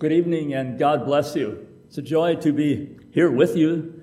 [0.00, 1.68] Good evening and God bless you.
[1.86, 4.00] It's a joy to be here with you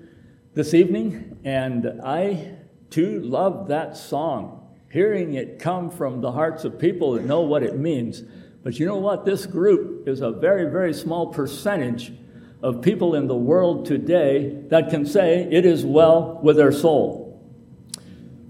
[0.54, 2.58] this evening, and I
[2.92, 4.76] too love that song.
[4.92, 8.22] Hearing it come from the hearts of people that know what it means.
[8.62, 9.26] But you know what?
[9.26, 12.14] This group is a very, very small percentage
[12.62, 17.44] of people in the world today that can say it is well with their soul.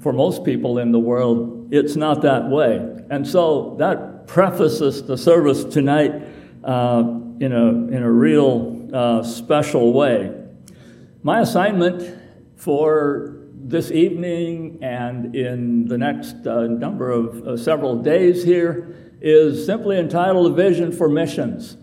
[0.02, 2.76] For most people in the world, it's not that way.
[3.10, 6.12] And so that prefaces the service tonight.
[6.62, 10.34] Uh, in a, in a real uh, special way.
[11.24, 12.18] My assignment
[12.56, 19.66] for this evening and in the next uh, number of uh, several days here is
[19.66, 21.78] simply entitled A Vision for Missions.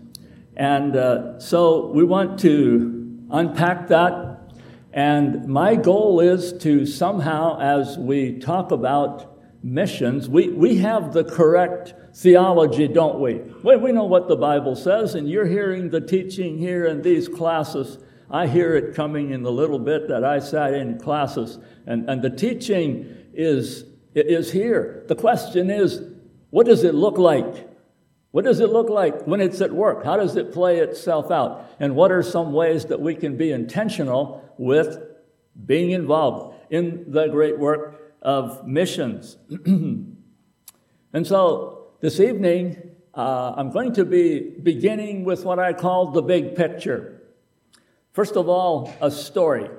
[0.55, 4.53] And uh, so we want to unpack that.
[4.93, 11.25] And my goal is to somehow, as we talk about missions, we, we have the
[11.25, 13.41] correct theology, don't we?
[13.61, 17.27] Well, we know what the Bible says, and you're hearing the teaching here in these
[17.27, 17.97] classes.
[18.31, 22.21] I hear it coming in the little bit that I sat in classes, and, and
[22.21, 25.03] the teaching is, is here.
[25.07, 26.01] The question is,
[26.51, 27.69] what does it look like?
[28.31, 30.05] What does it look like when it's at work?
[30.05, 31.69] How does it play itself out?
[31.79, 34.97] And what are some ways that we can be intentional with
[35.65, 39.37] being involved in the great work of missions?
[39.65, 40.17] and
[41.23, 42.77] so this evening,
[43.15, 47.19] uh, I'm going to be beginning with what I call the big picture.
[48.11, 49.71] First of all, a story.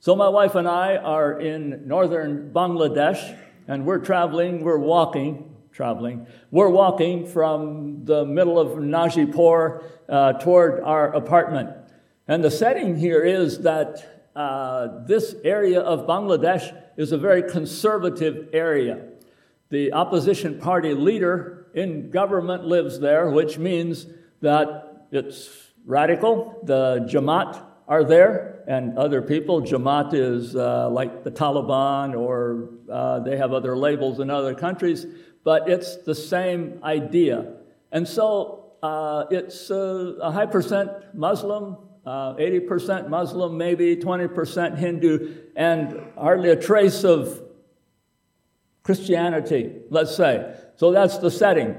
[0.00, 6.26] So, my wife and I are in northern Bangladesh, and we're traveling, we're walking, traveling,
[6.50, 11.70] we're walking from the middle of Najipur uh, toward our apartment.
[12.26, 18.48] And the setting here is that uh, this area of Bangladesh is a very conservative
[18.52, 19.06] area.
[19.68, 24.06] The opposition party leader in government lives there, which means
[24.40, 25.50] that it's
[25.84, 26.60] radical.
[26.64, 29.62] The Jamaat are there, and other people.
[29.62, 35.06] Jamaat is uh, like the Taliban, or uh, they have other labels in other countries,
[35.42, 37.54] but it's the same idea.
[37.90, 45.34] And so uh, it's uh, a high percent Muslim, 80% uh, Muslim, maybe 20% Hindu,
[45.56, 47.42] and hardly a trace of
[48.82, 50.54] Christianity, let's say.
[50.80, 51.76] So that's the setting.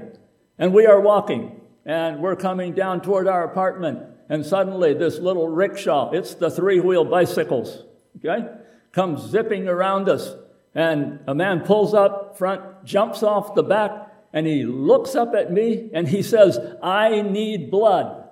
[0.58, 3.98] And we are walking, and we're coming down toward our apartment,
[4.28, 7.82] and suddenly this little rickshaw, it's the three wheel bicycles,
[8.18, 8.46] okay,
[8.92, 10.36] comes zipping around us.
[10.72, 13.90] And a man pulls up front, jumps off the back,
[14.32, 18.28] and he looks up at me and he says, I need blood.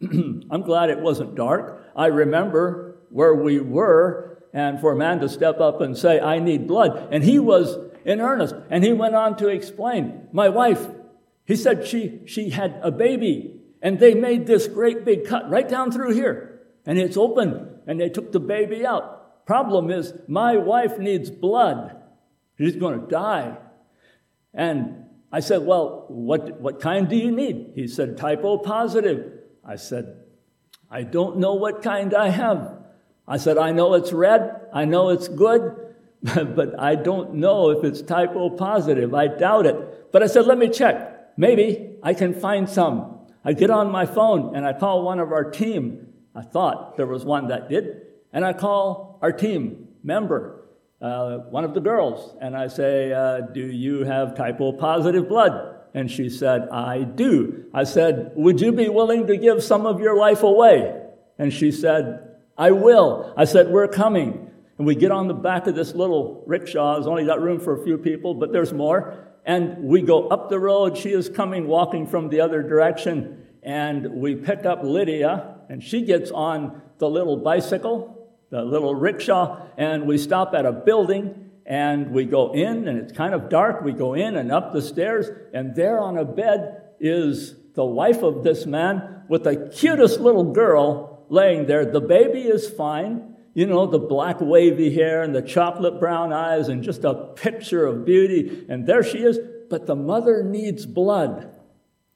[0.02, 1.92] I'm glad it wasn't dark.
[1.94, 6.40] I remember where we were and for a man to step up and say, I
[6.40, 7.08] need blood.
[7.12, 8.54] And he was in earnest.
[8.70, 10.86] And he went on to explain, my wife,
[11.44, 15.68] he said she, she had a baby and they made this great big cut right
[15.68, 19.46] down through here and it's open and they took the baby out.
[19.46, 21.96] Problem is, my wife needs blood.
[22.56, 23.58] She's going to die.
[24.54, 27.72] And I said, well, what, what kind do you need?
[27.74, 29.32] He said, type O positive.
[29.64, 30.16] I said,
[30.90, 32.78] I don't know what kind I have.
[33.26, 35.83] I said, I know it's red, I know it's good,
[36.34, 39.14] but I don't know if it's type O positive.
[39.14, 40.10] I doubt it.
[40.10, 41.36] But I said, let me check.
[41.36, 43.18] Maybe I can find some.
[43.44, 46.08] I get on my phone and I call one of our team.
[46.34, 48.06] I thought there was one that did.
[48.32, 50.64] And I call our team member,
[51.00, 55.28] uh, one of the girls, and I say, uh, Do you have type O positive
[55.28, 55.76] blood?
[55.92, 57.66] And she said, I do.
[57.74, 61.02] I said, Would you be willing to give some of your life away?
[61.38, 63.32] And she said, I will.
[63.36, 64.50] I said, We're coming.
[64.78, 66.94] And we get on the back of this little rickshaw.
[66.94, 69.28] There's only got room for a few people, but there's more.
[69.44, 70.96] And we go up the road.
[70.98, 73.46] She is coming, walking from the other direction.
[73.62, 79.62] And we pick up Lydia, and she gets on the little bicycle, the little rickshaw,
[79.76, 81.50] and we stop at a building.
[81.66, 83.82] And we go in, and it's kind of dark.
[83.82, 88.22] We go in and up the stairs, and there on a bed is the wife
[88.22, 91.84] of this man with the cutest little girl laying there.
[91.84, 93.33] The baby is fine.
[93.54, 97.86] You know, the black wavy hair and the chocolate brown eyes and just a picture
[97.86, 98.66] of beauty.
[98.68, 99.38] And there she is.
[99.70, 101.54] But the mother needs blood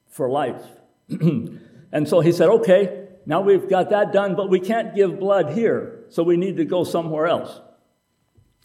[0.09, 0.61] for life.
[1.09, 5.53] and so he said, okay, now we've got that done, but we can't give blood
[5.53, 6.05] here.
[6.09, 7.59] So we need to go somewhere else.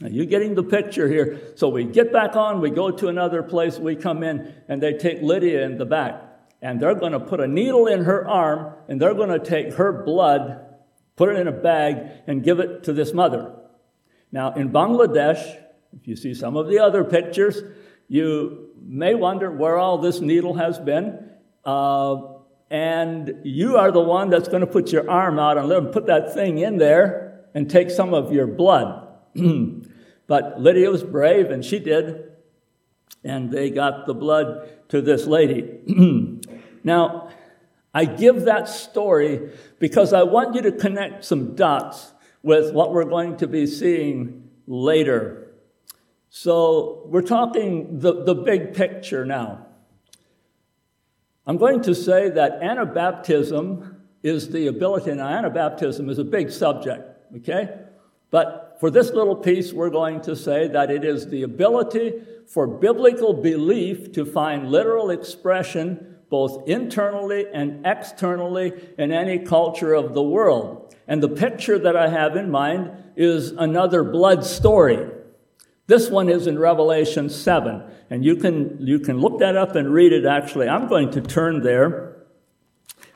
[0.00, 1.40] Now, you getting the picture here?
[1.54, 4.94] So we get back on, we go to another place, we come in, and they
[4.94, 6.24] take Lydia in the back
[6.64, 9.74] and they're going to put a needle in her arm and they're going to take
[9.74, 10.73] her blood,
[11.16, 13.54] put it in a bag, and give it to this mother.
[14.32, 15.60] Now, in Bangladesh,
[16.00, 17.62] if you see some of the other pictures,
[18.08, 21.30] you may wonder where all this needle has been.
[21.64, 22.16] Uh,
[22.70, 25.86] and you are the one that's going to put your arm out and let him
[25.88, 29.08] put that thing in there and take some of your blood.
[30.26, 32.32] but Lydia was brave, and she did.
[33.22, 36.40] And they got the blood to this lady.
[36.84, 37.30] now,
[37.94, 42.12] I give that story because I want you to connect some dots
[42.42, 45.52] with what we're going to be seeing later.
[46.28, 49.66] So, we're talking the, the big picture now.
[51.46, 53.94] I'm going to say that Anabaptism
[54.24, 57.78] is the ability, and Anabaptism is a big subject, okay?
[58.30, 62.66] But for this little piece, we're going to say that it is the ability for
[62.66, 70.22] biblical belief to find literal expression both internally and externally in any culture of the
[70.22, 70.92] world.
[71.06, 75.12] And the picture that I have in mind is another blood story.
[75.86, 77.84] This one is in Revelation 7.
[78.10, 80.68] And you can, you can look that up and read it actually.
[80.68, 82.26] I'm going to turn there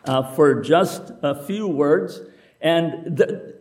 [0.04, 2.20] uh, for just a few words.
[2.60, 3.58] And the,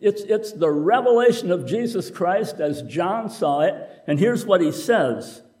[0.00, 3.74] it's, it's the revelation of Jesus Christ as John saw it.
[4.06, 5.42] And here's what he says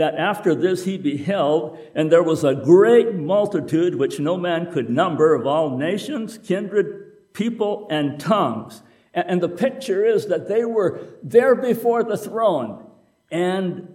[0.00, 4.90] that after this he beheld, and there was a great multitude which no man could
[4.90, 8.82] number of all nations, kindred, people, and tongues
[9.12, 12.86] and the picture is that they were there before the throne
[13.30, 13.94] and,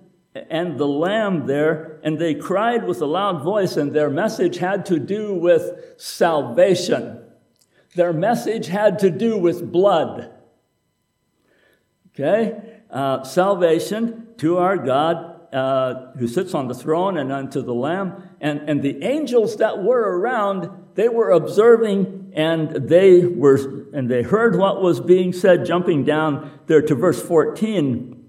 [0.50, 4.86] and the Lamb there, and they cried with a loud voice, and their message had
[4.88, 7.22] to do with salvation.
[7.96, 10.31] Their message had to do with blood.
[12.10, 12.81] Okay?
[12.90, 18.30] Uh, salvation to our God uh, who sits on the throne and unto the Lamb.
[18.42, 24.22] And, and the angels that were around, they were observing and they were and they
[24.22, 28.22] heard what was being said, jumping down there to verse 14.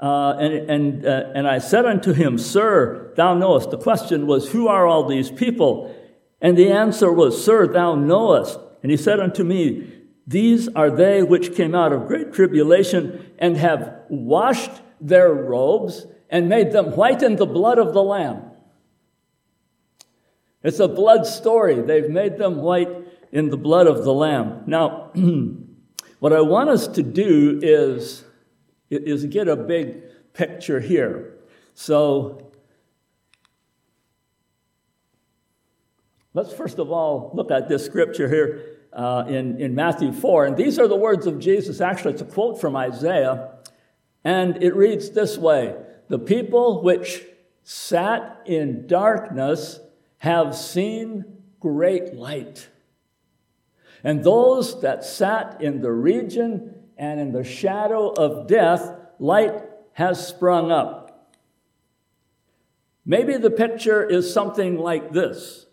[0.00, 3.70] Uh, and and, uh, and I said unto him, Sir, thou knowest.
[3.70, 5.94] The question was, Who are all these people?
[6.40, 8.58] And the answer was, Sir, thou knowest.
[8.82, 9.92] And he said unto me,
[10.26, 16.48] These are they which came out of great tribulation and have washed their robes and
[16.48, 18.50] made them white in the blood of the Lamb.
[20.62, 21.82] It's a blood story.
[21.82, 22.88] They've made them white
[23.30, 24.62] in the blood of the Lamb.
[24.66, 25.12] Now,
[26.20, 28.24] what I want us to do is,
[28.88, 31.34] is get a big picture here.
[31.74, 32.50] So,
[36.32, 40.46] let's first of all look at this scripture here uh, in, in Matthew 4.
[40.46, 41.82] And these are the words of Jesus.
[41.82, 43.50] Actually, it's a quote from Isaiah.
[44.24, 45.76] And it reads this way
[46.08, 47.22] The people which
[47.62, 49.80] sat in darkness
[50.18, 51.24] have seen
[51.60, 52.68] great light.
[54.02, 59.62] And those that sat in the region and in the shadow of death, light
[59.92, 61.30] has sprung up.
[63.06, 65.66] Maybe the picture is something like this.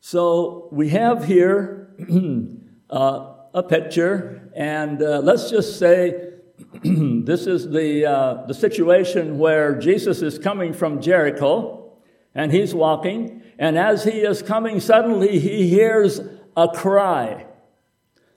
[0.00, 1.90] So we have here
[2.90, 6.25] uh, a picture, and uh, let's just say
[6.82, 11.92] this is the, uh, the situation where Jesus is coming from Jericho
[12.34, 13.42] and he's walking.
[13.58, 16.20] And as he is coming, suddenly he hears
[16.56, 17.46] a cry,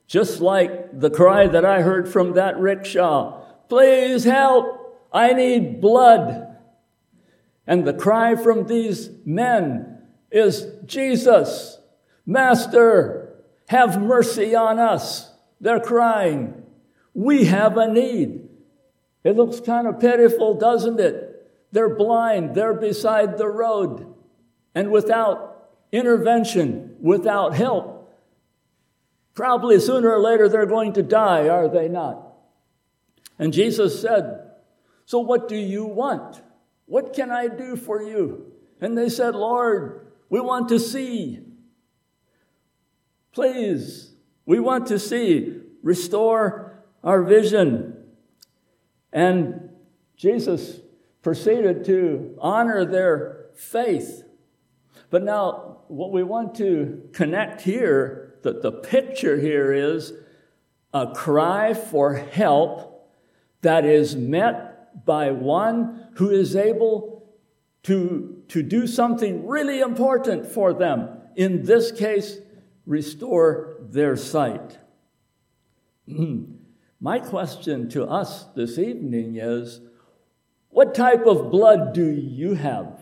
[0.08, 3.40] just like the cry that I heard from that rickshaw
[3.70, 4.98] Please help!
[5.14, 6.58] I need blood.
[7.66, 10.00] And the cry from these men
[10.32, 11.78] is Jesus,
[12.26, 13.36] Master,
[13.68, 15.32] have mercy on us.
[15.62, 16.59] They're crying.
[17.20, 18.48] We have a need.
[19.26, 21.52] It looks kind of pitiful, doesn't it?
[21.70, 24.08] They're blind, they're beside the road,
[24.74, 28.18] and without intervention, without help,
[29.34, 32.36] probably sooner or later they're going to die, are they not?
[33.38, 34.52] And Jesus said,
[35.04, 36.42] So what do you want?
[36.86, 38.54] What can I do for you?
[38.80, 41.42] And they said, Lord, we want to see.
[43.34, 44.14] Please,
[44.46, 45.58] we want to see.
[45.84, 46.69] Restore
[47.04, 47.96] our vision.
[49.12, 49.70] And
[50.16, 50.80] Jesus
[51.22, 54.24] proceeded to honor their faith.
[55.10, 60.14] But now, what we want to connect here, that the picture here is
[60.94, 63.12] a cry for help
[63.62, 67.38] that is met by one who is able
[67.84, 71.10] to, to do something really important for them.
[71.36, 72.38] In this case,
[72.86, 74.78] restore their sight.
[77.02, 79.80] My question to us this evening is
[80.68, 83.02] what type of blood do you have?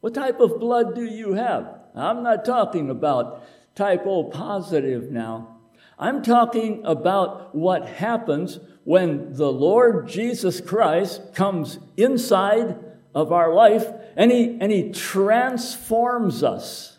[0.00, 1.80] What type of blood do you have?
[1.96, 5.58] I'm not talking about type O positive now.
[5.98, 12.78] I'm talking about what happens when the Lord Jesus Christ comes inside
[13.12, 16.98] of our life, and He, and he transforms us.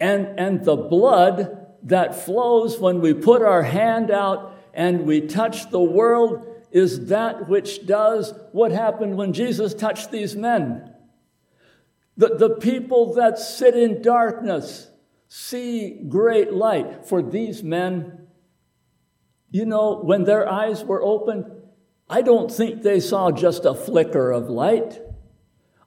[0.00, 5.70] And, and the blood that flows when we put our hand out and we touch
[5.70, 10.94] the world is that which does what happened when Jesus touched these men.
[12.16, 14.88] The, the people that sit in darkness
[15.28, 17.06] see great light.
[17.06, 18.26] For these men,
[19.50, 21.50] you know, when their eyes were opened,
[22.08, 25.00] I don't think they saw just a flicker of light.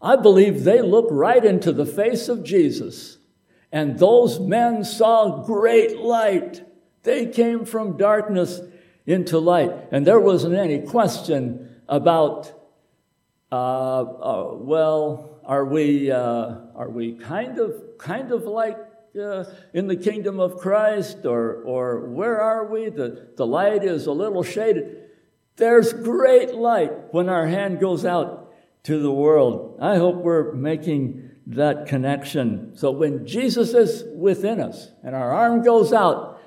[0.02, 3.18] I believe they looked right into the face of Jesus.
[3.72, 6.63] And those men saw great light.
[7.03, 8.62] They came from darkness
[9.05, 9.72] into light.
[9.91, 12.51] And there wasn't any question about,
[13.51, 18.77] uh, uh, well, are we, uh, are we kind of, kind of like
[19.19, 22.89] uh, in the kingdom of Christ, or, or where are we?
[22.89, 25.03] The, the light is a little shaded.
[25.55, 28.53] There's great light when our hand goes out
[28.84, 29.77] to the world.
[29.81, 32.75] I hope we're making that connection.
[32.75, 36.42] So when Jesus is within us and our arm goes out,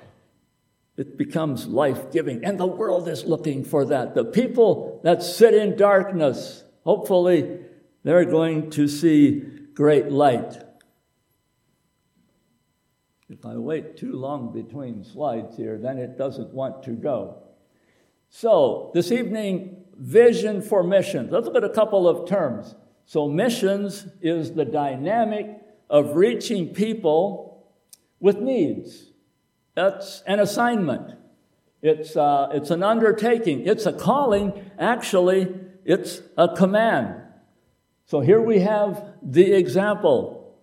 [0.97, 2.43] it becomes life giving.
[2.43, 4.15] And the world is looking for that.
[4.15, 7.59] The people that sit in darkness, hopefully,
[8.03, 9.41] they're going to see
[9.73, 10.61] great light.
[13.29, 17.43] If I wait too long between slides here, then it doesn't want to go.
[18.29, 21.31] So, this evening, vision for missions.
[21.31, 22.75] Let's look at a couple of terms.
[23.09, 27.65] So, missions is the dynamic of reaching people
[28.19, 29.07] with needs.
[29.73, 31.15] That's an assignment.
[31.81, 33.65] It's, uh, it's an undertaking.
[33.65, 34.69] It's a calling.
[34.77, 35.51] Actually,
[35.85, 37.15] it's a command.
[38.05, 40.55] So here we have the example.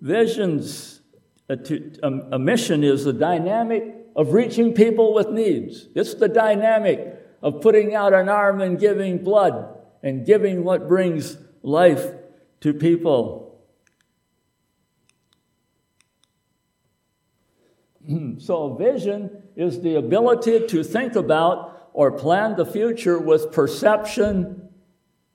[0.00, 1.00] Visions,
[1.48, 3.84] a, mission is the dynamic
[4.16, 5.86] of reaching people with needs.
[5.94, 9.74] It's the dynamic of putting out an arm and giving blood
[10.04, 12.12] and giving what brings life
[12.60, 13.58] to people.
[18.06, 18.38] Hmm.
[18.38, 24.68] so, vision is the ability to think about or plan the future with perception,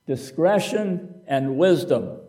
[0.06, 2.20] discretion, and wisdom.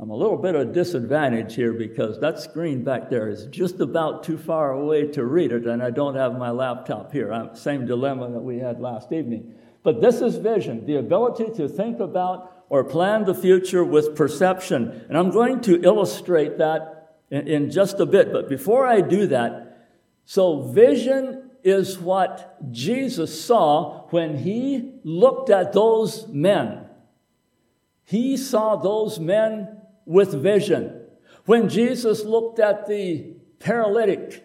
[0.00, 3.78] I'm a little bit of a disadvantage here because that screen back there is just
[3.78, 7.32] about too far away to read it, and I don't have my laptop here.
[7.32, 9.54] I'm, same dilemma that we had last evening.
[9.86, 15.06] But this is vision, the ability to think about or plan the future with perception.
[15.08, 18.32] And I'm going to illustrate that in, in just a bit.
[18.32, 19.86] But before I do that,
[20.24, 26.86] so vision is what Jesus saw when he looked at those men.
[28.02, 31.00] He saw those men with vision.
[31.44, 34.42] When Jesus looked at the paralytic,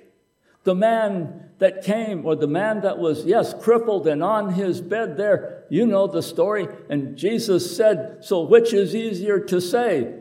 [0.66, 5.16] the man that came, or the man that was, yes, crippled and on his bed
[5.16, 6.68] there, you know the story.
[6.90, 10.16] And Jesus said, So which is easier to say?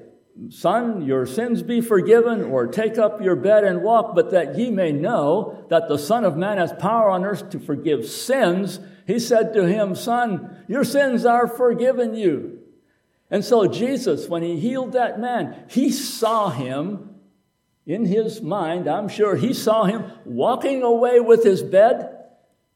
[0.51, 4.71] Son, your sins be forgiven, or take up your bed and walk, but that ye
[4.71, 8.79] may know that the Son of Man has power on earth to forgive sins.
[9.07, 12.59] He said to him, Son, your sins are forgiven you.
[13.31, 17.10] And so Jesus, when he healed that man, he saw him
[17.91, 18.87] in his mind.
[18.87, 22.19] I'm sure he saw him walking away with his bed.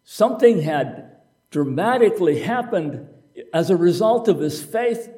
[0.02, 1.12] Something had
[1.50, 3.08] dramatically happened
[3.52, 5.08] as a result of his faith.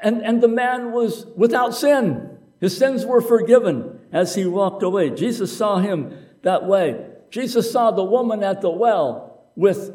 [0.00, 2.38] And, and the man was without sin.
[2.60, 5.10] His sins were forgiven as he walked away.
[5.10, 7.04] Jesus saw him that way.
[7.30, 9.90] Jesus saw the woman at the well with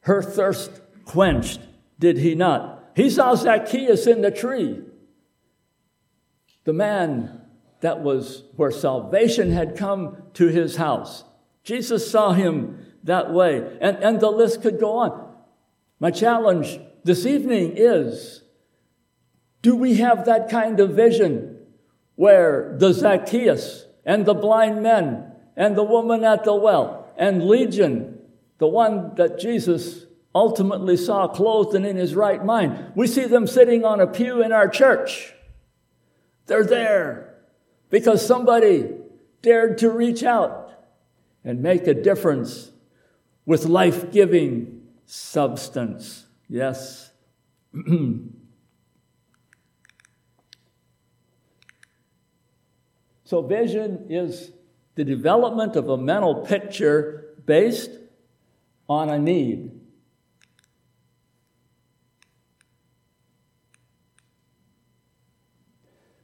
[0.00, 1.60] her thirst quenched,
[1.98, 2.92] did he not?
[2.96, 4.80] He saw Zacchaeus in the tree,
[6.64, 7.42] the man
[7.80, 11.24] that was where salvation had come to his house.
[11.62, 15.34] Jesus saw him that way, and, and the list could go on.
[16.00, 18.42] My challenge this evening is
[19.62, 21.56] do we have that kind of vision
[22.14, 28.18] where the Zacchaeus and the blind men and the woman at the well and Legion,
[28.58, 30.04] the one that Jesus
[30.34, 32.92] ultimately saw clothed and in his right mind.
[32.94, 35.34] We see them sitting on a pew in our church.
[36.46, 37.27] They're there
[37.90, 38.90] because somebody
[39.42, 40.72] dared to reach out
[41.44, 42.72] and make a difference
[43.46, 46.26] with life giving substance.
[46.48, 47.10] Yes.
[53.24, 54.52] so, vision is
[54.94, 57.90] the development of a mental picture based
[58.88, 59.77] on a need.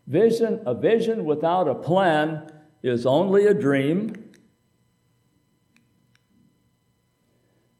[0.06, 2.50] Vision, a vision without a plan
[2.82, 4.32] is only a dream.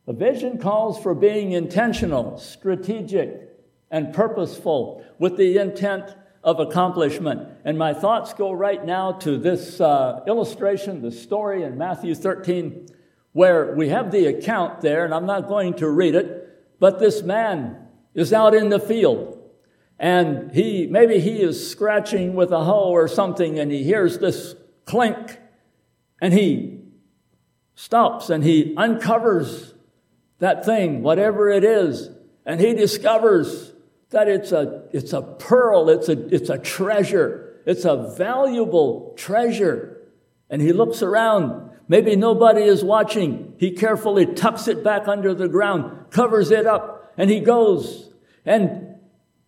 [0.06, 3.50] A vision calls for being intentional, strategic,
[3.90, 7.48] and purposeful with the intent of accomplishment.
[7.64, 12.86] And my thoughts go right now to this uh, illustration, the story in Matthew 13,
[13.32, 17.22] where we have the account there, and I'm not going to read it, but this
[17.22, 19.33] man is out in the field.
[19.98, 24.54] And he, maybe he is scratching with a hoe or something, and he hears this
[24.84, 25.38] clink,
[26.20, 26.80] and he
[27.74, 29.74] stops and he uncovers
[30.38, 32.10] that thing, whatever it is,
[32.44, 33.72] and he discovers
[34.10, 39.90] that it's a, it's a pearl, it's a, it's a treasure, it's a valuable treasure.
[40.50, 41.70] And he looks around.
[41.88, 43.54] Maybe nobody is watching.
[43.58, 48.12] He carefully tucks it back under the ground, covers it up, and he goes
[48.44, 48.93] and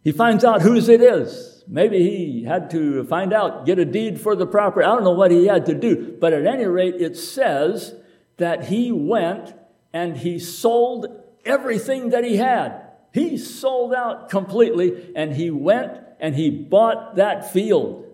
[0.06, 1.64] he finds out whose it is.
[1.66, 4.86] Maybe he had to find out, get a deed for the property.
[4.86, 7.92] I don't know what he had to do, but at any rate, it says
[8.36, 9.52] that he went
[9.92, 11.08] and he sold
[11.44, 12.82] everything that he had.
[13.12, 18.06] He sold out completely and he went and he bought that field.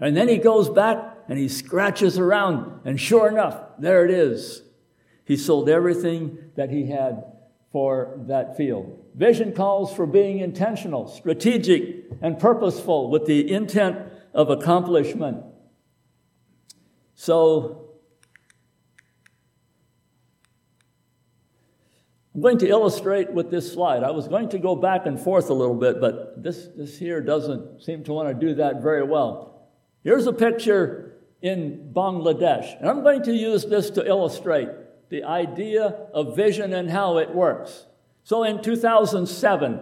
[0.00, 0.96] And then he goes back
[1.28, 4.62] and he scratches around, and sure enough, there it is.
[5.26, 7.22] He sold everything that he had
[7.70, 9.03] for that field.
[9.14, 13.98] Vision calls for being intentional, strategic, and purposeful with the intent
[14.32, 15.44] of accomplishment.
[17.14, 17.90] So,
[22.34, 24.02] I'm going to illustrate with this slide.
[24.02, 27.20] I was going to go back and forth a little bit, but this, this here
[27.20, 29.68] doesn't seem to want to do that very well.
[30.02, 34.68] Here's a picture in Bangladesh, and I'm going to use this to illustrate
[35.10, 37.86] the idea of vision and how it works.
[38.24, 39.80] So in 2007,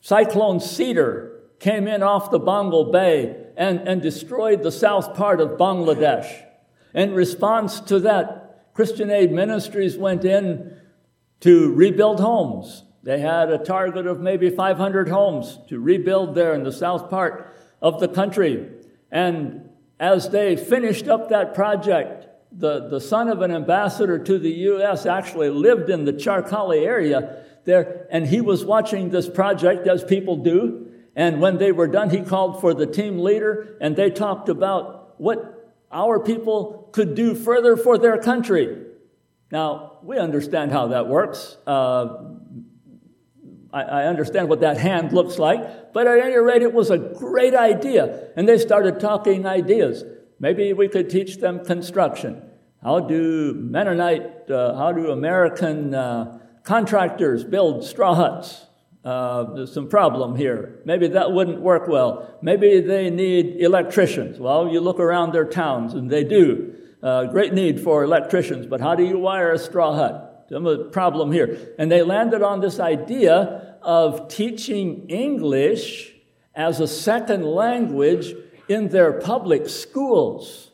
[0.00, 5.58] Cyclone Sidr came in off the Bengal Bay and, and destroyed the south part of
[5.58, 6.42] Bangladesh.
[6.94, 10.74] In response to that, Christian Aid Ministries went in
[11.40, 12.84] to rebuild homes.
[13.02, 17.54] They had a target of maybe 500 homes to rebuild there in the south part
[17.82, 18.68] of the country.
[19.10, 19.68] And
[19.98, 22.19] as they finished up that project,
[22.52, 25.06] the, the son of an ambassador to the U.S.
[25.06, 30.36] actually lived in the Charkali area there, and he was watching this project as people
[30.36, 30.88] do.
[31.14, 35.20] And when they were done, he called for the team leader, and they talked about
[35.20, 38.84] what our people could do further for their country.
[39.50, 41.56] Now, we understand how that works.
[41.66, 42.18] Uh,
[43.72, 46.98] I, I, understand what that hand looks like, but at any rate, it was a
[46.98, 48.30] great idea.
[48.36, 50.04] And they started talking ideas.
[50.40, 52.42] Maybe we could teach them construction.
[52.82, 58.66] How do Mennonite, uh, how do American uh, contractors build straw huts?
[59.04, 60.80] Uh, there's some problem here.
[60.86, 62.38] Maybe that wouldn't work well.
[62.40, 64.38] Maybe they need electricians.
[64.38, 66.74] Well, you look around their towns and they do.
[67.02, 70.46] Uh, great need for electricians, but how do you wire a straw hut?
[70.50, 71.74] Some of the problem here.
[71.78, 76.14] And they landed on this idea of teaching English
[76.54, 78.34] as a second language
[78.70, 80.70] in their public schools.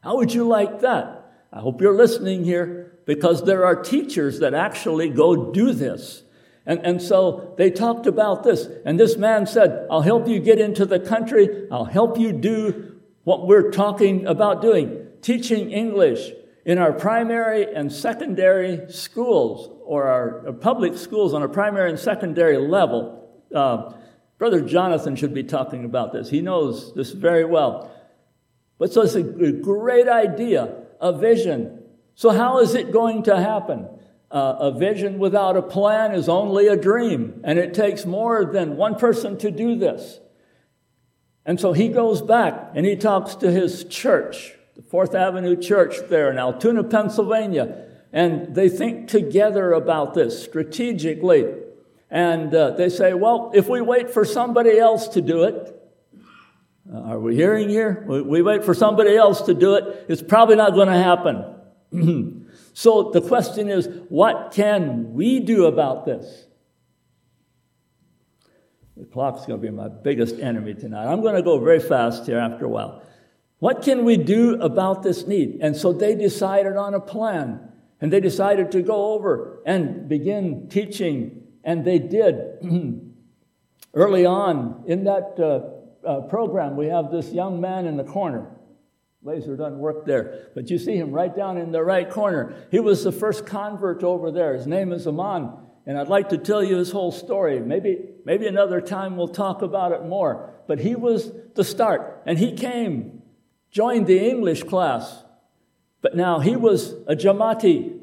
[0.00, 1.32] How would you like that?
[1.52, 6.24] I hope you're listening here because there are teachers that actually go do this.
[6.66, 8.68] And, and so they talked about this.
[8.84, 11.68] And this man said, I'll help you get into the country.
[11.70, 16.30] I'll help you do what we're talking about doing teaching English
[16.64, 22.58] in our primary and secondary schools or our public schools on a primary and secondary
[22.58, 23.28] level.
[23.54, 23.92] Uh,
[24.38, 26.28] Brother Jonathan should be talking about this.
[26.30, 27.90] He knows this very well.
[28.78, 31.82] But so it's a great idea, a vision.
[32.14, 33.88] So, how is it going to happen?
[34.30, 38.76] Uh, a vision without a plan is only a dream, and it takes more than
[38.76, 40.20] one person to do this.
[41.46, 45.96] And so he goes back and he talks to his church the Fourth Avenue Church
[46.08, 47.86] there in Altoona, Pennsylvania.
[48.12, 51.46] And they think together about this strategically.
[52.10, 55.72] And uh, they say, well, if we wait for somebody else to do it,
[56.92, 58.04] uh, are we hearing here?
[58.06, 62.46] We, we wait for somebody else to do it, it's probably not going to happen.
[62.74, 66.46] so the question is, what can we do about this?
[68.96, 71.06] The clock's going to be my biggest enemy tonight.
[71.06, 73.02] I'm going to go very fast here after a while.
[73.58, 75.58] What can we do about this need?
[75.60, 77.72] And so they decided on a plan.
[78.00, 81.45] And they decided to go over and begin teaching.
[81.66, 82.62] And they did.
[83.94, 88.56] Early on in that uh, uh, program, we have this young man in the corner.
[89.22, 92.54] Laser doesn't work there, but you see him right down in the right corner.
[92.70, 94.54] He was the first convert over there.
[94.54, 95.52] His name is Aman.
[95.84, 97.60] And I'd like to tell you his whole story.
[97.60, 100.54] Maybe, maybe another time we'll talk about it more.
[100.66, 102.22] But he was the start.
[102.26, 103.22] And he came
[103.70, 105.22] joined the English class.
[106.00, 107.95] But now he was a Jamati.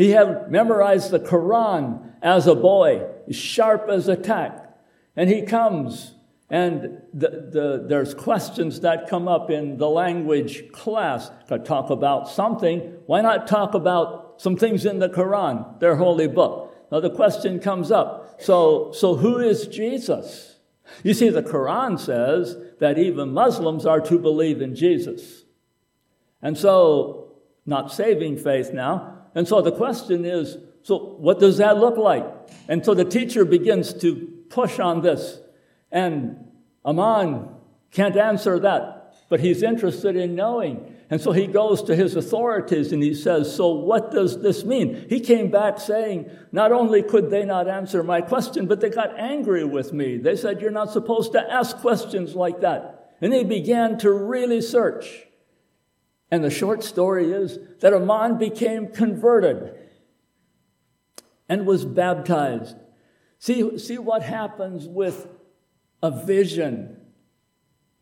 [0.00, 3.06] He had memorized the Quran as a boy.
[3.30, 4.74] Sharp as a tack.
[5.14, 6.14] And he comes,
[6.48, 11.30] and the, the, there's questions that come up in the language class.
[11.48, 16.28] To talk about something, why not talk about some things in the Quran, their holy
[16.28, 16.74] book?
[16.90, 18.40] Now the question comes up.
[18.40, 20.60] So, so who is Jesus?
[21.04, 25.44] You see, the Quran says that even Muslims are to believe in Jesus.
[26.40, 27.34] And so,
[27.66, 29.18] not saving faith now.
[29.34, 32.24] And so the question is so what does that look like?
[32.68, 35.38] And so the teacher begins to push on this.
[35.92, 36.50] And
[36.84, 37.48] Aman
[37.90, 40.96] can't answer that, but he's interested in knowing.
[41.10, 45.06] And so he goes to his authorities and he says, So what does this mean?
[45.08, 49.18] He came back saying, Not only could they not answer my question, but they got
[49.18, 50.18] angry with me.
[50.18, 53.16] They said, You're not supposed to ask questions like that.
[53.20, 55.26] And they began to really search.
[56.30, 59.76] And the short story is that Aman became converted
[61.48, 62.76] and was baptized.
[63.38, 65.26] See, see what happens with
[66.02, 66.96] a vision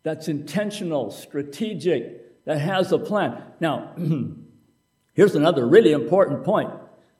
[0.02, 3.42] that's intentional, strategic, that has a plan.
[3.60, 3.94] Now,
[5.14, 6.70] here's another really important point.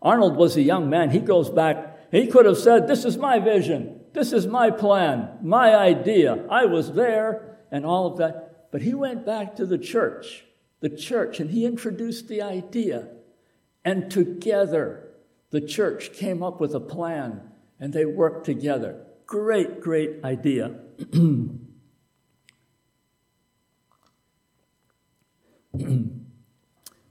[0.00, 1.10] Arnold was a young man.
[1.10, 5.38] He goes back, he could have said, This is my vision, this is my plan,
[5.42, 6.46] my idea.
[6.50, 8.70] I was there, and all of that.
[8.70, 10.44] But he went back to the church
[10.80, 13.08] the church, and he introduced the idea.
[13.84, 15.08] And together,
[15.50, 17.40] the church came up with a plan
[17.80, 19.04] and they worked together.
[19.26, 20.74] Great, great idea.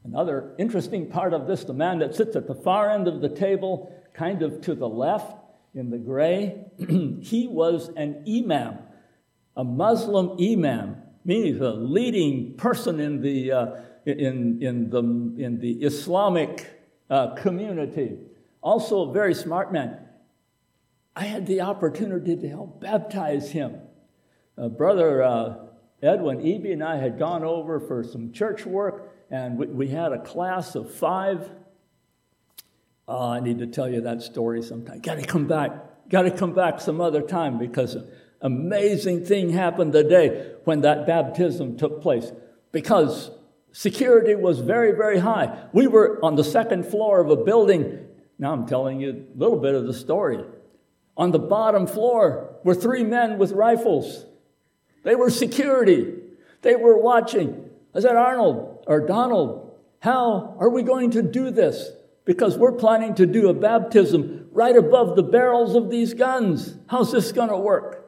[0.03, 3.29] Another interesting part of this the man that sits at the far end of the
[3.29, 5.35] table, kind of to the left
[5.73, 6.65] in the gray,
[7.21, 8.79] he was an imam,
[9.55, 15.73] a Muslim imam meaning the leading person in the, uh, in, in, the, in the
[15.83, 16.67] Islamic
[17.09, 18.17] uh, community.
[18.61, 19.99] Also a very smart man.
[21.15, 23.75] I had the opportunity to help baptize him.
[24.57, 25.55] Uh, Brother uh,
[26.01, 30.13] Edwin Eby and I had gone over for some church work, and we, we had
[30.13, 31.49] a class of five.
[33.07, 34.99] Oh, I need to tell you that story sometime.
[35.01, 35.71] Got to come back.
[36.09, 37.97] Got to come back some other time because
[38.41, 42.31] amazing thing happened the day when that baptism took place
[42.71, 43.31] because
[43.71, 45.65] security was very, very high.
[45.73, 48.07] We were on the second floor of a building.
[48.39, 50.43] Now I'm telling you a little bit of the story.
[51.15, 54.25] On the bottom floor were three men with rifles.
[55.03, 56.13] They were security.
[56.61, 57.69] They were watching.
[57.95, 61.89] I said, Arnold or Donald, how are we going to do this?
[62.25, 66.75] Because we're planning to do a baptism right above the barrels of these guns.
[66.87, 68.06] How's this going to work?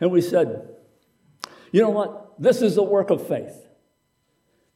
[0.00, 0.68] And we said,
[1.70, 2.40] you know what?
[2.40, 3.66] This is a work of faith.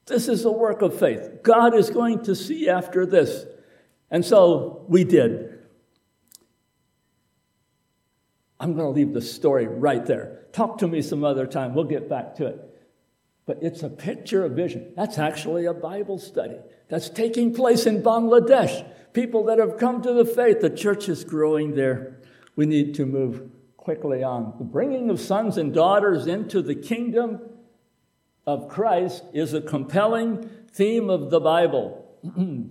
[0.06, 1.42] This is a work of faith.
[1.42, 3.44] God is going to see after this.
[4.10, 5.58] And so we did.
[8.58, 10.46] I'm going to leave the story right there.
[10.52, 11.74] Talk to me some other time.
[11.74, 12.60] We'll get back to it.
[13.46, 14.92] But it's a picture of vision.
[14.96, 16.56] That's actually a Bible study
[16.88, 18.88] that's taking place in Bangladesh.
[19.12, 22.18] People that have come to the faith, the church is growing there.
[22.54, 23.50] We need to move
[23.86, 24.52] quickly on.
[24.58, 27.38] The bringing of sons and daughters into the kingdom
[28.44, 32.04] of Christ is a compelling theme of the Bible.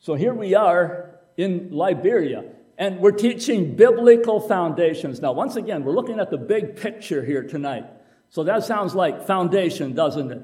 [0.00, 5.22] so here we are in Liberia, and we're teaching biblical foundations.
[5.22, 7.84] Now, once again, we're looking at the big picture here tonight.
[8.30, 10.42] So that sounds like foundation, doesn't it?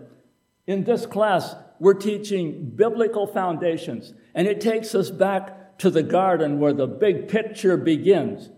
[0.68, 6.60] In this class, we're teaching biblical foundations, and it takes us back to the garden
[6.60, 8.50] where the big picture begins.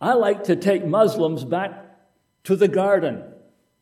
[0.00, 1.84] I like to take Muslims back
[2.44, 3.24] to the garden.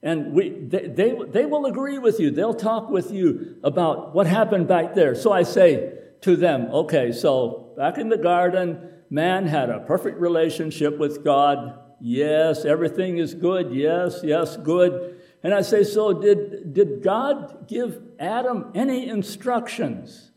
[0.02, 2.30] And we, they, they, they will agree with you.
[2.30, 5.14] They'll talk with you about what happened back there.
[5.14, 10.18] So I say to them, okay, so back in the garden, man had a perfect
[10.18, 11.78] relationship with God.
[12.00, 13.72] Yes, everything is good.
[13.72, 15.20] Yes, yes, good.
[15.42, 20.30] And I say, so did, did God give Adam any instructions?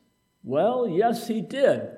[0.44, 1.90] Well, yes, he did.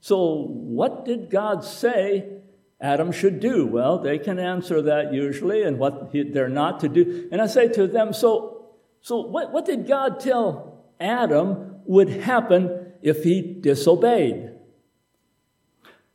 [0.00, 2.35] So what did God say
[2.80, 3.66] Adam should do?
[3.66, 7.28] Well, they can answer that usually and what they're not to do.
[7.32, 8.66] And I say to them, so,
[9.00, 14.52] so what, what did God tell Adam would happen if he disobeyed?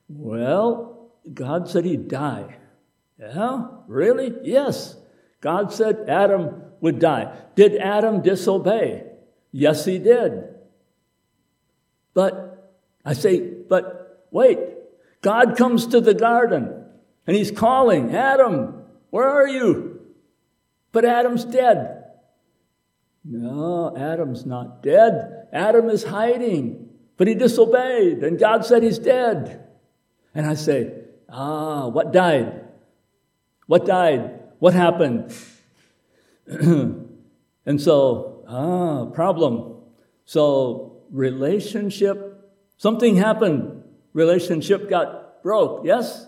[0.08, 2.58] Well, God said he'd die.
[3.20, 4.34] Yeah, really?
[4.44, 4.98] Yes.
[5.40, 7.36] God said Adam would die.
[7.56, 9.06] Did Adam disobey?
[9.52, 10.44] Yes, he did.
[12.14, 12.74] But
[13.06, 14.60] I say, but wait,
[15.22, 16.86] God comes to the garden
[17.28, 20.02] and he's calling, Adam, where are you?
[20.92, 22.04] But Adam's dead.
[23.24, 25.48] No, Adam's not dead.
[25.54, 29.68] Adam is hiding, but he disobeyed, and God said he's dead.
[30.34, 32.66] And I say, Ah, what died?
[33.68, 34.40] What died?
[34.60, 35.34] What happened?
[36.48, 39.78] and so, ah, problem.
[40.26, 43.81] So, relationship, something happened.
[44.14, 46.28] Relationship got broke, yes?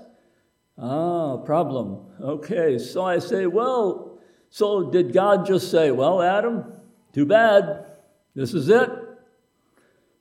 [0.78, 2.06] Ah, problem.
[2.22, 4.20] Okay, so I say, well,
[4.50, 6.66] so did God just say, well, Adam,
[7.12, 7.86] too bad.
[8.36, 8.90] This is it.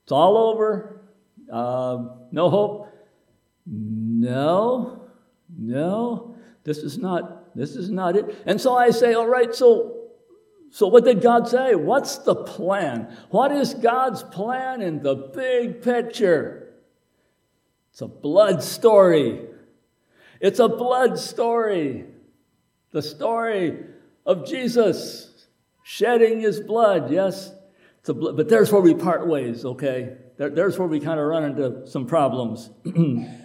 [0.03, 1.01] It's all over.
[1.51, 2.89] Uh, no hope.
[3.67, 5.09] No,
[5.57, 8.43] no, this is not, this is not it.
[8.47, 10.03] And so I say, all right, so
[10.73, 11.75] so what did God say?
[11.75, 13.15] What's the plan?
[13.29, 16.62] What is God's plan in the big picture?
[17.93, 19.47] It's a blood story.
[20.41, 22.07] It's a blood story.
[22.91, 23.85] The story
[24.27, 25.47] of Jesus
[25.85, 27.53] shedding his blood, yes.
[28.05, 30.17] Bl- but there's where we part ways, okay?
[30.37, 32.71] There, there's where we kind of run into some problems.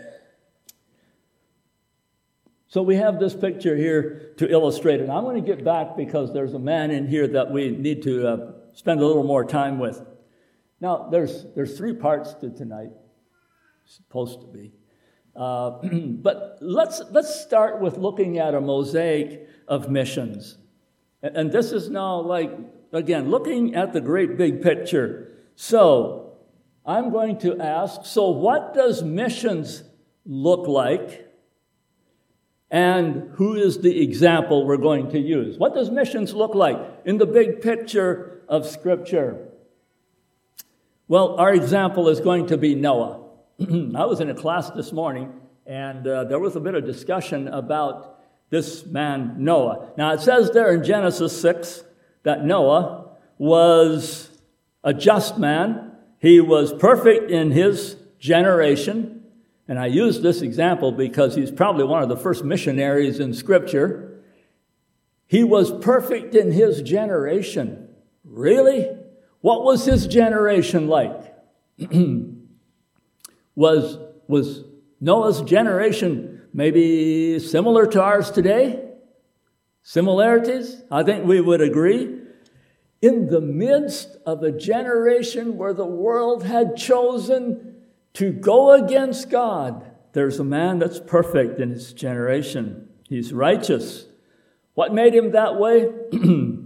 [2.70, 5.10] So we have this picture here to illustrate it.
[5.10, 8.28] I'm going to get back because there's a man in here that we need to
[8.28, 10.02] uh, spend a little more time with.
[10.82, 12.92] Now, there's, there's three parts to tonight,
[13.88, 14.74] supposed to be.
[15.36, 20.58] Uh, but let's, let's start with looking at a mosaic of missions.
[21.22, 22.52] And, and this is now like,
[22.94, 25.32] again, looking at the great big picture.
[25.56, 26.24] So,
[26.86, 29.84] I'm going to ask so, what does missions
[30.26, 31.28] look like?
[32.70, 35.58] and who is the example we're going to use.
[35.58, 39.48] What does missions look like in the big picture of Scripture?
[41.08, 43.22] Well, our example is going to be Noah.
[43.96, 45.34] I was in a class this morning,
[45.66, 48.20] and uh, there was a bit of discussion about
[48.52, 49.94] this man, Noah.
[49.98, 51.84] Now, it says there in Genesis 6
[52.22, 54.30] that Noah was
[54.84, 59.24] a just man, he was perfect in his generation.
[59.68, 64.22] And I use this example because he's probably one of the first missionaries in Scripture.
[65.26, 67.90] He was perfect in his generation.
[68.24, 68.88] Really?
[69.42, 71.34] What was his generation like?
[73.58, 74.64] was, was
[75.02, 78.84] Noah's generation maybe similar to ours today?
[79.82, 80.84] Similarities?
[80.92, 82.20] I think we would agree.
[83.02, 87.76] In the midst of a generation where the world had chosen
[88.14, 89.92] to go against God.
[90.14, 92.90] There's a man that's perfect in his generation.
[93.10, 94.06] He's righteous.
[94.74, 95.92] What made him that way?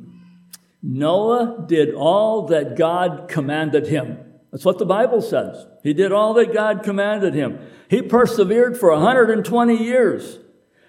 [0.84, 4.31] Noah did all that God commanded him.
[4.52, 5.66] That's what the Bible says.
[5.82, 7.60] He did all that God commanded him.
[7.90, 10.40] He persevered for 120 years.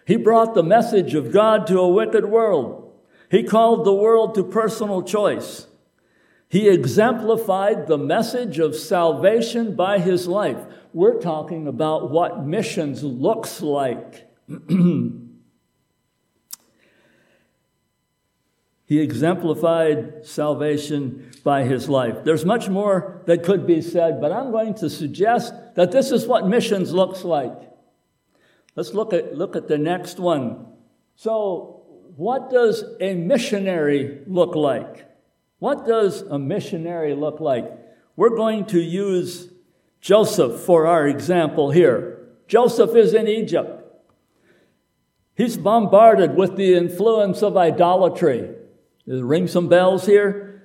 [0.04, 2.92] He brought the message of God to a wicked world.
[3.30, 5.68] He called the world to personal choice.
[6.48, 10.58] He exemplified the message of salvation by his life.
[10.92, 14.28] We're talking about what missions looks like.
[18.92, 22.24] he exemplified salvation by his life.
[22.24, 26.26] There's much more that could be said, but I'm going to suggest that this is
[26.26, 27.58] what missions looks like.
[28.76, 30.66] Let's look at, look at the next one.
[31.16, 31.84] So,
[32.16, 35.06] what does a missionary look like?
[35.58, 37.72] What does a missionary look like?
[38.14, 39.48] We're going to use
[40.02, 42.28] Joseph for our example here.
[42.46, 43.86] Joseph is in Egypt.
[45.34, 48.56] He's bombarded with the influence of idolatry.
[49.06, 50.62] Ring some bells here?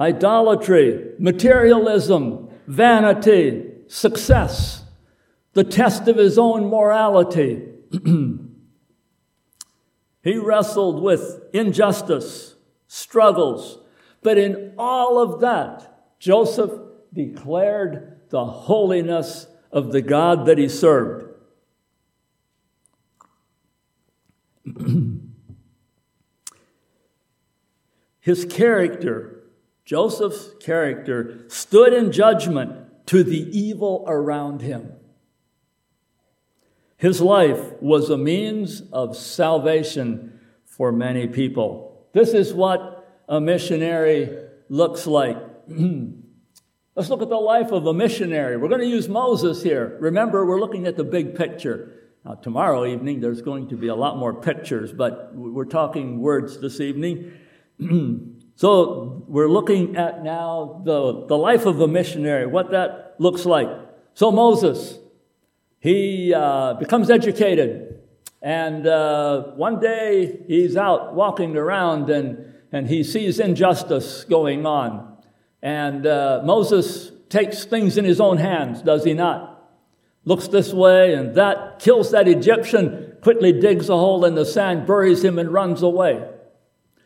[0.00, 4.84] Idolatry, materialism, vanity, success,
[5.54, 7.66] the test of his own morality.
[10.22, 12.54] he wrestled with injustice,
[12.86, 13.78] struggles,
[14.22, 16.72] but in all of that, Joseph
[17.12, 21.27] declared the holiness of the God that he served.
[28.20, 29.44] His character,
[29.84, 34.92] Joseph's character, stood in judgment to the evil around him.
[36.96, 42.06] His life was a means of salvation for many people.
[42.12, 44.36] This is what a missionary
[44.68, 45.38] looks like.
[46.96, 48.56] Let's look at the life of a missionary.
[48.56, 49.96] We're going to use Moses here.
[50.00, 51.94] Remember, we're looking at the big picture.
[52.24, 56.58] Now, tomorrow evening, there's going to be a lot more pictures, but we're talking words
[56.60, 57.32] this evening.
[58.56, 63.68] so, we're looking at now the, the life of a missionary, what that looks like.
[64.14, 64.98] So, Moses,
[65.80, 68.00] he uh, becomes educated,
[68.42, 75.16] and uh, one day he's out walking around and and he sees injustice going on.
[75.62, 79.58] And uh, Moses takes things in his own hands, does he not?
[80.28, 84.86] looks this way and that, kills that Egyptian, quickly digs a hole in the sand,
[84.86, 86.22] buries him, and runs away.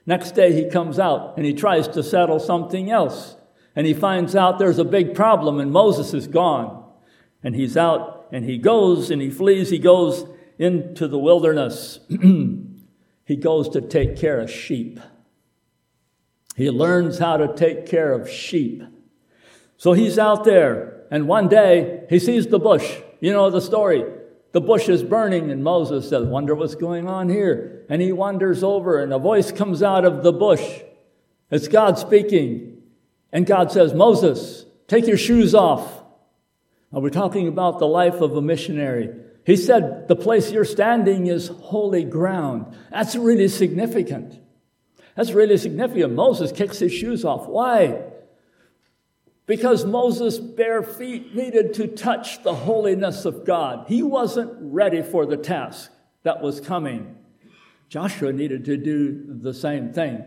[0.07, 3.37] Next day he comes out and he tries to settle something else.
[3.75, 6.85] And he finds out there's a big problem and Moses is gone.
[7.43, 9.71] And he's out and he goes and he flees.
[9.71, 10.27] He goes
[10.59, 12.01] into the wilderness.
[13.25, 15.01] he goes to take care of sheep.
[16.57, 18.83] He learns how to take care of sheep.
[19.77, 22.99] So he's out there, and one day he sees the bush.
[23.21, 24.05] You know the story.
[24.53, 27.85] The bush is burning, and Moses says, Wonder what's going on here.
[27.88, 30.81] And he wanders over, and a voice comes out of the bush.
[31.51, 32.83] It's God speaking.
[33.33, 36.03] And God says, Moses, take your shoes off.
[36.93, 39.11] Now, we're talking about the life of a missionary.
[39.45, 42.77] He said, The place you're standing is holy ground.
[42.91, 44.38] That's really significant.
[45.17, 46.12] That's really significant.
[46.12, 47.47] Moses kicks his shoes off.
[47.49, 48.03] Why?
[49.47, 53.87] Because Moses' bare feet needed to touch the holiness of God.
[53.89, 55.91] He wasn't ready for the task
[56.23, 57.17] that was coming.
[57.89, 60.25] Joshua needed to do the same thing.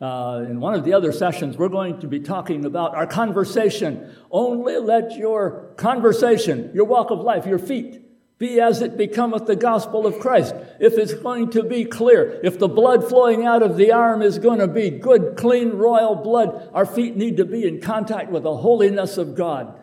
[0.00, 4.14] Uh, in one of the other sessions, we're going to be talking about our conversation.
[4.30, 8.02] Only let your conversation, your walk of life, your feet,
[8.38, 10.54] be as it becometh the gospel of Christ.
[10.80, 14.38] If it's going to be clear, if the blood flowing out of the arm is
[14.38, 18.42] going to be good, clean, royal blood, our feet need to be in contact with
[18.42, 19.78] the holiness of God.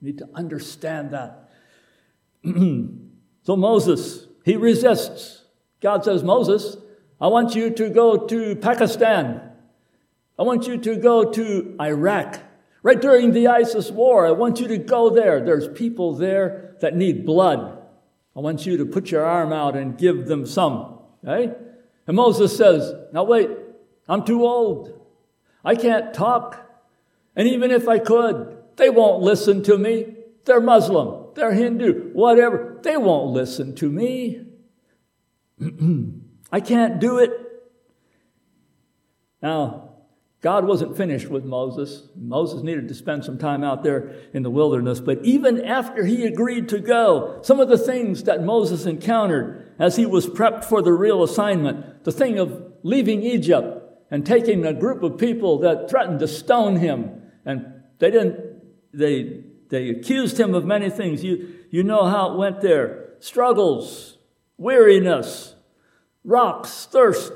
[0.00, 1.50] We need to understand that.
[3.44, 5.44] so Moses, he resists.
[5.80, 6.76] God says, Moses,
[7.20, 9.42] I want you to go to Pakistan.
[10.36, 12.40] I want you to go to Iraq.
[12.82, 15.44] Right during the ISIS war, I want you to go there.
[15.44, 17.81] There's people there that need blood.
[18.34, 20.98] I want you to put your arm out and give them some.
[21.26, 21.52] Okay?
[22.06, 23.50] And Moses says, Now wait,
[24.08, 24.98] I'm too old.
[25.64, 26.58] I can't talk.
[27.36, 30.16] And even if I could, they won't listen to me.
[30.44, 32.78] They're Muslim, they're Hindu, whatever.
[32.82, 34.46] They won't listen to me.
[36.52, 37.30] I can't do it.
[39.40, 39.91] Now,
[40.42, 42.08] God wasn't finished with Moses.
[42.16, 44.98] Moses needed to spend some time out there in the wilderness.
[44.98, 49.94] But even after he agreed to go, some of the things that Moses encountered as
[49.94, 54.74] he was prepped for the real assignment, the thing of leaving Egypt and taking a
[54.74, 57.64] group of people that threatened to stone him, and
[58.00, 61.22] they didn't, they, they accused him of many things.
[61.22, 64.18] You, you know how it went there struggles,
[64.58, 65.54] weariness,
[66.24, 67.32] rocks, thirst,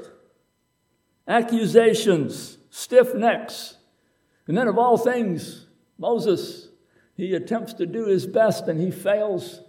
[1.28, 3.78] accusations stiff necks.
[4.46, 6.68] And then, of all things, Moses,
[7.16, 9.62] he attempts to do his best and he fails.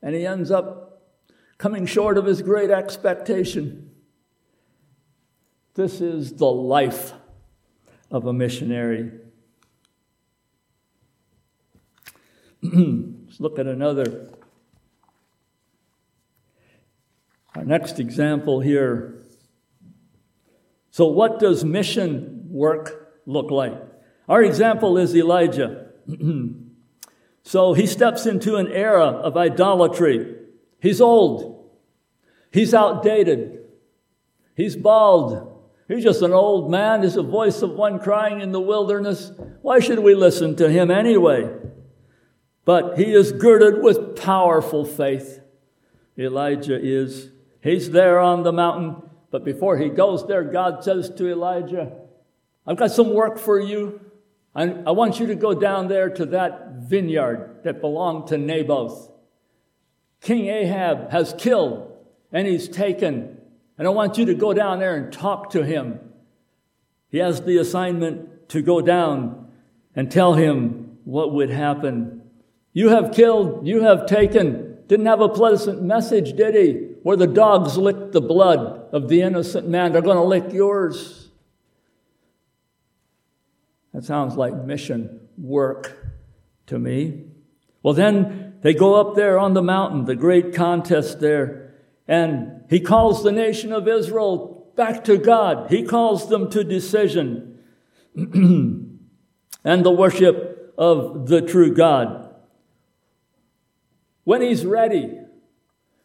[0.00, 1.02] And he ends up
[1.58, 3.90] coming short of his great expectation.
[5.74, 7.12] This is the life
[8.10, 9.12] of a missionary.
[12.62, 14.30] Let's look at another.
[17.54, 19.17] Our next example here
[20.98, 23.80] so, what does mission work look like?
[24.28, 25.92] Our example is Elijah.
[27.44, 30.34] so, he steps into an era of idolatry.
[30.80, 31.70] He's old,
[32.50, 33.60] he's outdated,
[34.56, 35.44] he's bald.
[35.86, 37.04] He's just an old man.
[37.04, 39.30] He's a voice of one crying in the wilderness.
[39.62, 41.48] Why should we listen to him anyway?
[42.64, 45.40] But he is girded with powerful faith.
[46.18, 47.30] Elijah is.
[47.62, 49.07] He's there on the mountain.
[49.30, 51.92] But before he goes there, God says to Elijah,
[52.66, 54.00] I've got some work for you.
[54.54, 59.10] I, I want you to go down there to that vineyard that belonged to Naboth.
[60.20, 61.92] King Ahab has killed
[62.32, 63.38] and he's taken.
[63.76, 66.00] And I want you to go down there and talk to him.
[67.10, 69.50] He has the assignment to go down
[69.94, 72.22] and tell him what would happen.
[72.72, 74.78] You have killed, you have taken.
[74.88, 76.87] Didn't have a pleasant message, did he?
[77.02, 81.28] Where the dogs lick the blood of the innocent man, they're going to lick yours.
[83.92, 85.96] That sounds like mission work
[86.66, 87.24] to me.
[87.82, 91.74] Well, then they go up there on the mountain, the great contest there,
[92.06, 95.70] and he calls the nation of Israel back to God.
[95.70, 97.58] He calls them to decision
[98.14, 99.00] and
[99.64, 102.34] the worship of the true God.
[104.24, 105.18] When he's ready,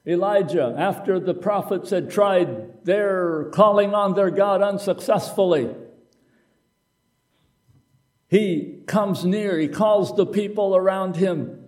[0.06, 5.74] Elijah, after the prophets had tried their calling on their God unsuccessfully,
[8.28, 11.66] he comes near, he calls the people around him,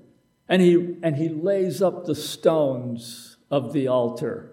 [0.50, 4.52] and he, and he lays up the stones of the altar.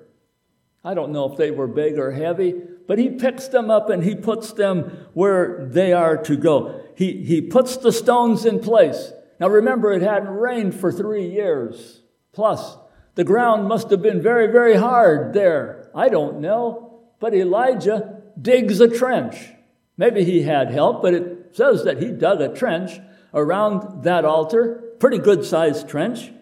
[0.85, 2.55] I don't know if they were big or heavy,
[2.87, 6.83] but he picks them up and he puts them where they are to go.
[6.97, 9.13] He, he puts the stones in place.
[9.41, 12.03] Now remember, it hadn't rained for three years.
[12.33, 12.77] Plus,
[13.15, 15.91] the ground must have been very, very hard there.
[15.95, 17.01] I don't know.
[17.21, 19.37] But Elijah digs a trench.
[19.97, 22.99] Maybe he had help, but it says that he dug a trench
[23.35, 26.33] around that altar, pretty good sized trench.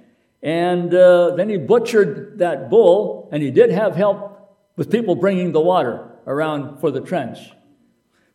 [0.42, 5.52] And uh, then he butchered that bull, and he did have help with people bringing
[5.52, 7.38] the water around for the trench.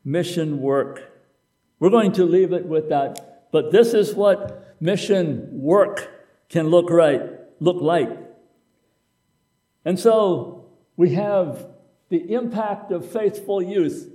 [0.03, 1.11] Mission work.
[1.79, 3.49] We're going to leave it with that.
[3.51, 6.09] But this is what mission work
[6.49, 7.21] can look right,
[7.59, 8.24] look like.
[9.85, 10.65] And so
[10.97, 11.67] we have
[12.09, 14.11] the impact of faithful youth.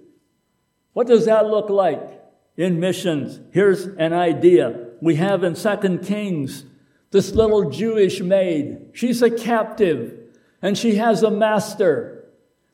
[0.93, 2.21] What does that look like
[2.57, 3.41] in missions?
[3.53, 4.89] Here's an idea.
[5.01, 6.65] We have in Second Kings
[7.13, 8.91] this little Jewish maid.
[8.93, 10.19] She's a captive
[10.61, 12.25] and she has a master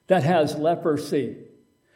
[0.08, 1.36] that has leprosy.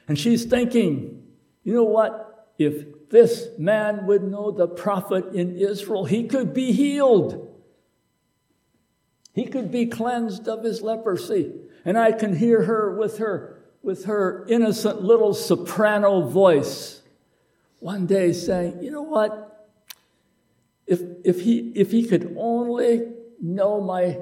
[0.07, 1.23] And she's thinking,
[1.65, 2.53] you know what?
[2.59, 7.50] If this man would know the prophet in Israel, he could be healed.
[9.33, 11.53] He could be cleansed of his leprosy.
[11.85, 17.01] And I can hear her with her with her innocent little soprano voice
[17.79, 19.69] one day saying, "You know what?
[20.87, 24.21] If if he if he could only know my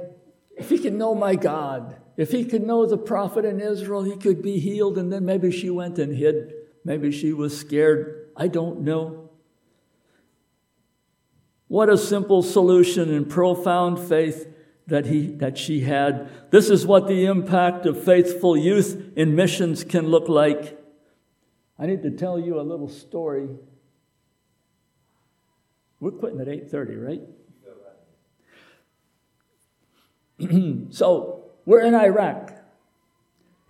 [0.57, 4.17] if he could know my God, if he could know the prophet in Israel, he
[4.17, 6.55] could be healed." And then maybe she went and hid.
[6.85, 8.29] Maybe she was scared.
[8.37, 9.31] I don't know.
[11.67, 14.47] What a simple solution and profound faith
[14.89, 16.29] that, he, that she had.
[16.51, 20.79] This is what the impact of faithful youth in missions can look like.
[21.79, 23.49] I need to tell you a little story.
[26.01, 27.21] We're quitting at 8:30,
[30.41, 30.89] right?
[30.91, 32.53] so we're in Iraq,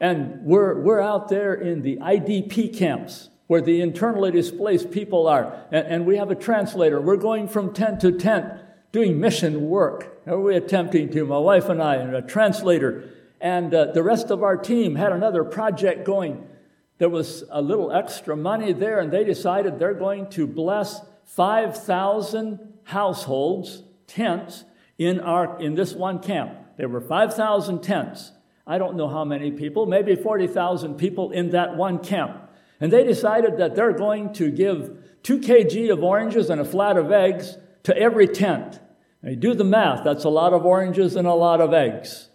[0.00, 5.64] and we're, we're out there in the IDP camps where the internally displaced people are,
[5.72, 7.00] and, and we have a translator.
[7.00, 8.60] We're going from tent to tent
[8.92, 10.22] doing mission work.
[10.26, 11.24] We attempting to?
[11.24, 13.10] My wife and I, and a translator,
[13.40, 16.46] and uh, the rest of our team had another project going.
[16.98, 22.74] There was a little extra money there, and they decided they're going to bless 5,000
[22.84, 24.64] households, tents,
[24.96, 26.52] in, our, in this one camp.
[26.76, 28.32] There were 5,000 tents.
[28.66, 32.50] I don't know how many people, maybe 40,000 people in that one camp.
[32.80, 36.96] And they decided that they're going to give 2 kg of oranges and a flat
[36.96, 37.56] of eggs
[37.88, 38.78] to every tent.
[39.22, 42.28] Now, you do the math, that's a lot of oranges and a lot of eggs.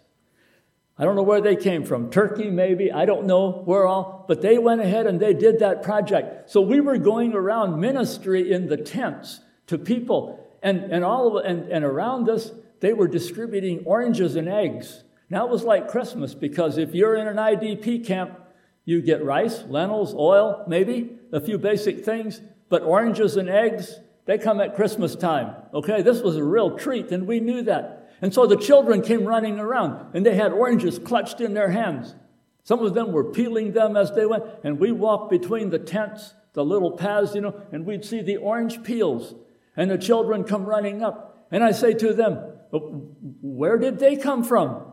[0.98, 2.10] I don't know where they came from.
[2.10, 2.90] Turkey, maybe.
[2.90, 4.24] I don't know where all.
[4.26, 6.50] But they went ahead and they did that project.
[6.50, 10.44] So we were going around ministry in the tents to people.
[10.60, 12.50] And, and, all of, and, and around us,
[12.80, 15.04] they were distributing oranges and eggs.
[15.30, 18.40] Now it was like Christmas because if you're in an IDP camp,
[18.84, 22.40] you get rice, lentils, oil, maybe, a few basic things.
[22.68, 25.54] But oranges and eggs, they come at Christmas time.
[25.72, 28.10] Okay, this was a real treat, and we knew that.
[28.22, 32.14] And so the children came running around, and they had oranges clutched in their hands.
[32.62, 36.32] Some of them were peeling them as they went, and we walked between the tents,
[36.54, 39.34] the little paths, you know, and we'd see the orange peels,
[39.76, 41.46] and the children come running up.
[41.50, 42.36] And I say to them,
[42.70, 44.92] Where did they come from?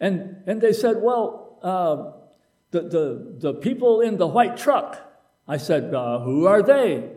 [0.00, 2.12] And, and they said, Well, uh,
[2.70, 5.00] the, the, the people in the white truck.
[5.46, 7.10] I said, uh, Who are they?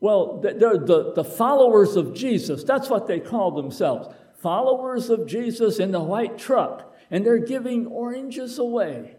[0.00, 2.64] Well, they're the, the followers of Jesus.
[2.64, 4.08] That's what they call themselves.
[4.34, 6.94] Followers of Jesus in the white truck.
[7.10, 9.16] And they're giving oranges away.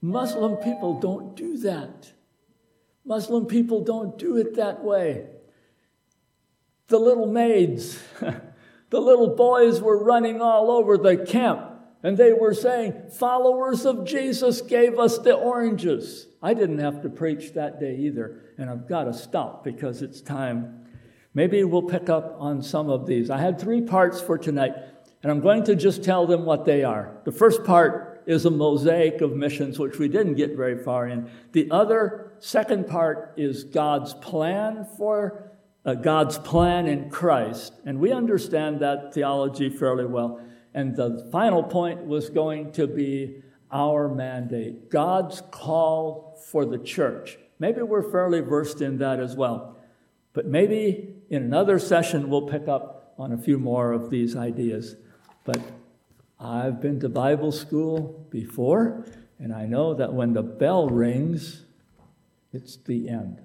[0.00, 2.12] Muslim people don't do that.
[3.04, 5.26] Muslim people don't do it that way.
[6.88, 8.02] The little maids,
[8.90, 11.69] the little boys were running all over the camp
[12.02, 16.26] and they were saying, Followers of Jesus gave us the oranges.
[16.42, 20.20] I didn't have to preach that day either, and I've got to stop because it's
[20.20, 20.86] time.
[21.34, 23.30] Maybe we'll pick up on some of these.
[23.30, 24.72] I had three parts for tonight,
[25.22, 27.18] and I'm going to just tell them what they are.
[27.24, 31.30] The first part is a mosaic of missions, which we didn't get very far in.
[31.52, 35.50] The other, second part, is God's plan for
[35.84, 40.40] uh, God's plan in Christ, and we understand that theology fairly well.
[40.74, 43.42] And the final point was going to be
[43.72, 47.38] our mandate, God's call for the church.
[47.58, 49.76] Maybe we're fairly versed in that as well.
[50.32, 54.96] But maybe in another session we'll pick up on a few more of these ideas.
[55.44, 55.60] But
[56.38, 59.06] I've been to Bible school before,
[59.38, 61.64] and I know that when the bell rings,
[62.52, 63.42] it's the end.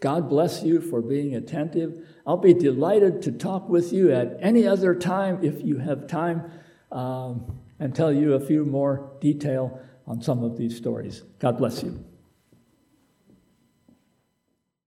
[0.00, 2.06] God bless you for being attentive.
[2.26, 6.50] I'll be delighted to talk with you at any other time if you have time
[6.92, 11.22] um, and tell you a few more detail on some of these stories.
[11.38, 12.04] God bless you.